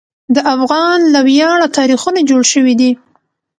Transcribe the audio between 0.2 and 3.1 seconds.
د افغان له ویاړه تاریخونه جوړ شوي دي.